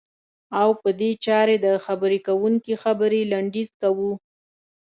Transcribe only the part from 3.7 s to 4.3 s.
کوو.